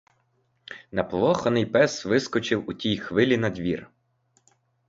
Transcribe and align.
Наполоханий 0.91 1.65
пес 1.65 2.03
вискочив 2.05 2.69
у 2.69 2.73
тій 2.73 2.97
хвилі 2.97 3.37
надвір. 3.37 3.89